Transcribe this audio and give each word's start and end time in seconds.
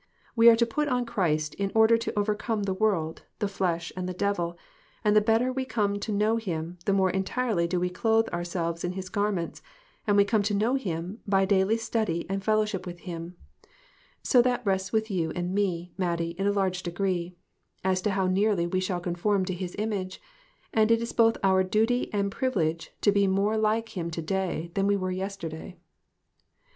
We 0.35 0.49
are 0.49 0.55
to 0.55 0.65
put 0.65 0.87
on 0.87 1.05
Christ 1.05 1.53
in 1.59 1.71
order 1.75 1.95
to 1.95 2.17
overcome 2.19 2.63
the 2.63 2.73
world, 2.73 3.21
the 3.37 3.47
flesh 3.47 3.93
and 3.95 4.09
the 4.09 4.15
devil, 4.15 4.57
and 5.03 5.15
the 5.15 5.21
better 5.21 5.53
we 5.53 5.63
come 5.63 5.99
to 5.99 6.11
know 6.11 6.37
him, 6.37 6.79
the 6.85 6.91
more 6.93 7.11
entirely 7.11 7.67
do 7.67 7.79
we 7.79 7.91
clothe 7.91 8.27
ourselves 8.29 8.83
in 8.83 8.93
his 8.93 9.09
garments; 9.09 9.61
and 10.07 10.17
we 10.17 10.25
come 10.25 10.41
to 10.41 10.55
know 10.55 10.73
him 10.73 11.19
by 11.27 11.45
daily 11.45 11.77
study 11.77 12.25
and 12.27 12.43
fellowship 12.43 12.83
with 12.87 13.01
him; 13.01 13.35
so 14.23 14.41
that 14.41 14.41
it 14.41 14.41
5<D 14.41 14.41
TOTAL 14.41 14.41
DEPRAVITY. 14.65 14.69
rests 14.71 14.91
with 14.91 15.11
you 15.11 15.31
and 15.35 15.53
me, 15.53 15.91
Mattie, 15.99 16.31
in 16.35 16.47
a 16.47 16.51
large 16.51 16.81
degree, 16.81 17.35
as 17.83 18.01
to 18.01 18.09
how 18.09 18.25
nearly 18.25 18.65
we 18.65 18.79
shall 18.79 19.01
conform 19.01 19.45
to 19.45 19.53
his 19.53 19.75
image, 19.77 20.19
and 20.73 20.89
it 20.89 20.99
is 21.03 21.13
both 21.13 21.37
our 21.43 21.63
duty 21.63 22.11
and 22.11 22.31
privilege 22.31 22.89
to 23.01 23.11
be 23.11 23.27
more 23.27 23.55
like 23.55 23.89
him 23.95 24.09
to 24.09 24.21
day 24.23 24.71
than 24.73 24.87
we 24.87 24.97
were 24.97 25.11
yesterday." 25.11 25.77